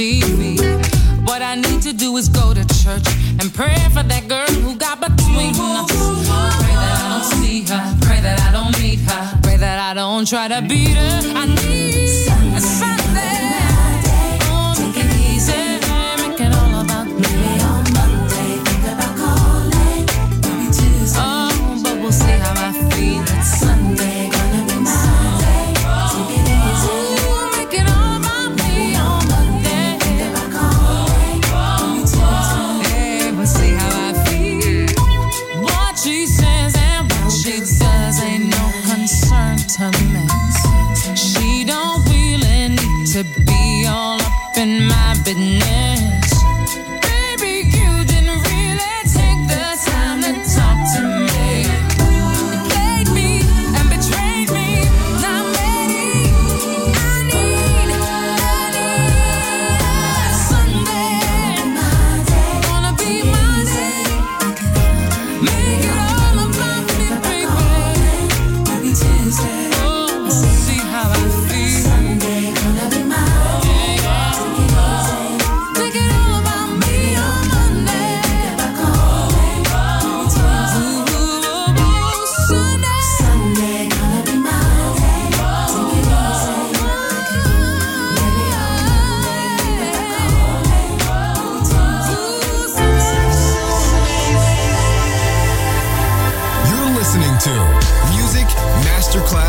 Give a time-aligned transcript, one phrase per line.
[0.00, 0.56] Stevie.
[1.28, 3.06] What I need to do is go to church
[3.38, 5.92] and pray for that girl who got between us.
[5.92, 7.96] Pray that I don't see her.
[8.00, 9.40] Pray that I don't meet her.
[9.42, 11.20] Pray that I don't try to beat her.
[11.36, 11.79] I need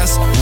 [0.02, 0.41] podcast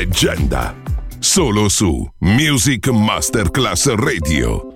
[0.00, 0.74] leggenda.
[1.18, 4.69] Solo su Music Masterclass Radio.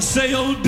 [0.00, 0.67] Say, oh,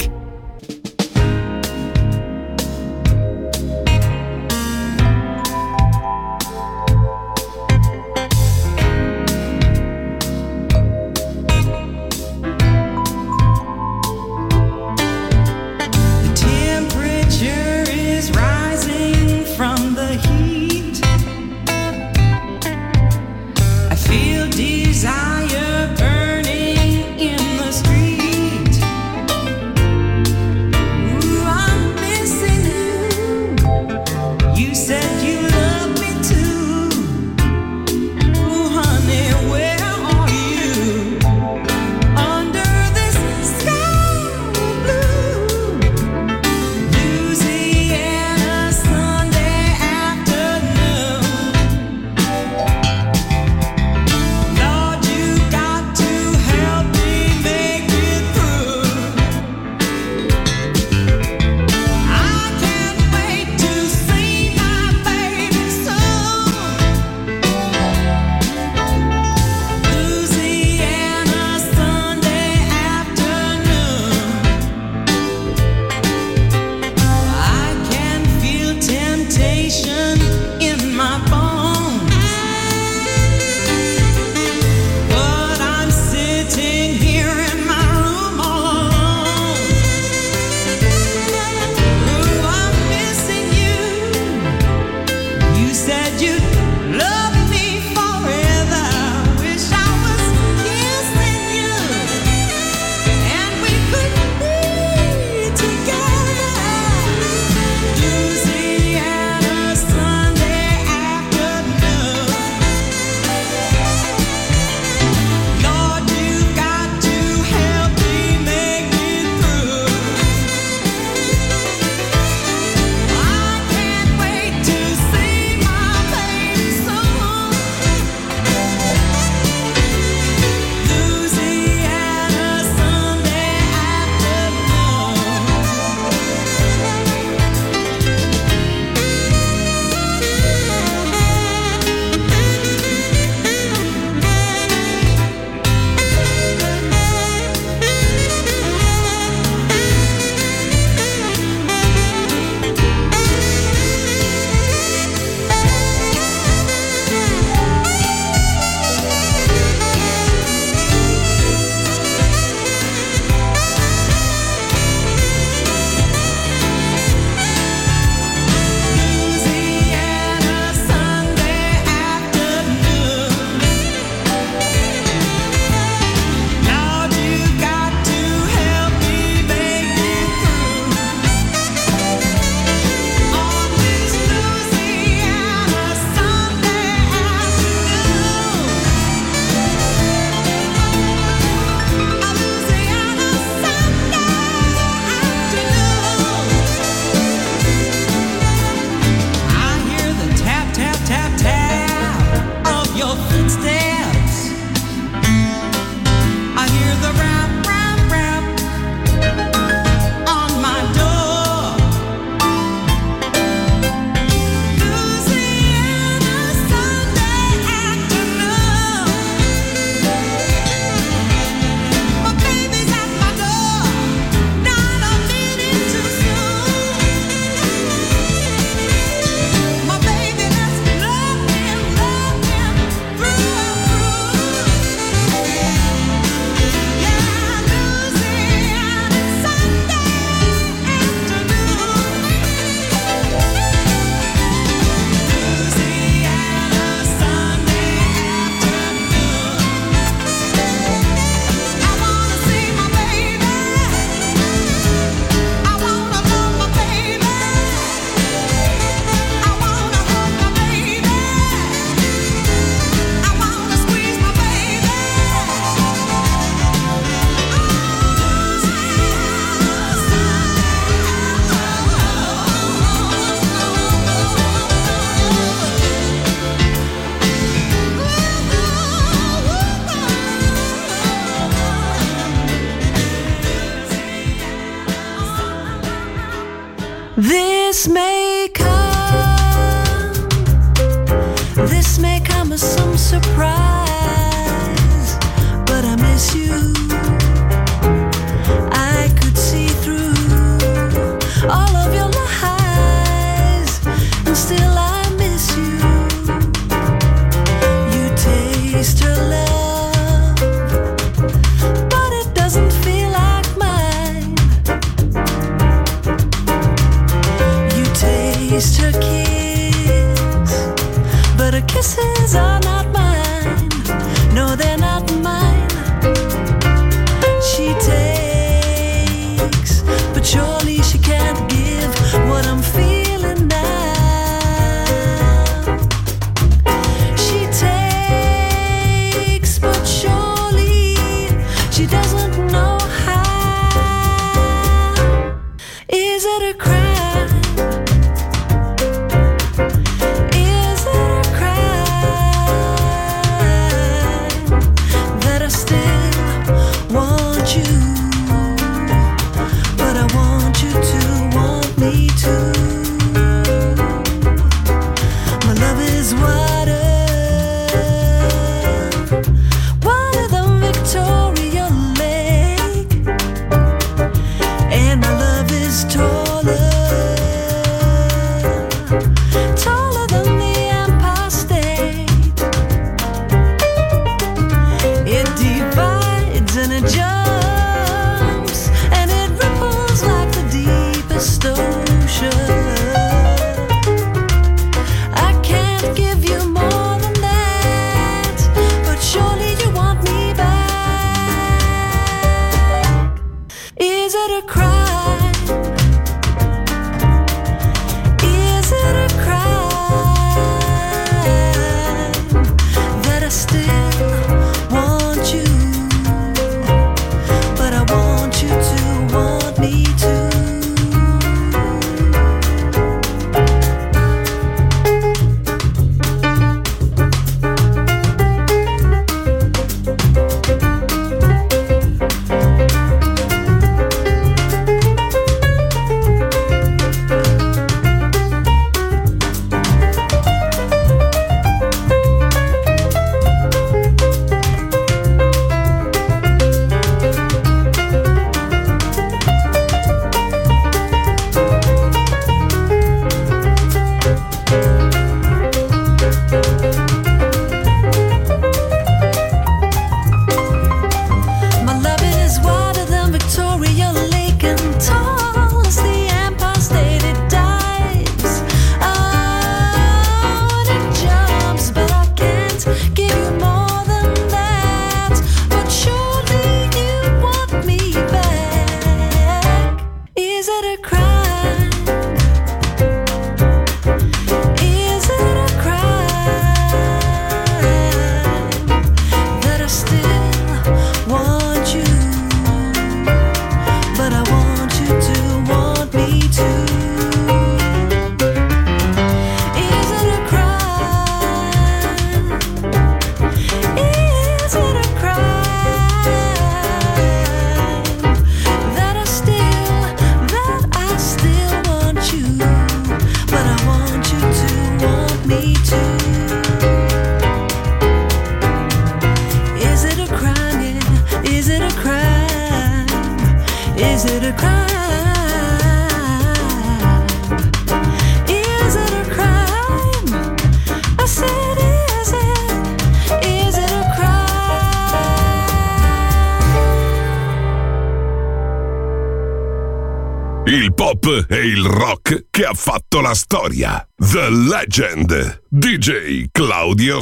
[544.71, 545.41] Legend.
[545.49, 547.01] DJ Claudio